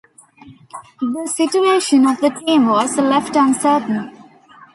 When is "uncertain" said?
3.35-4.11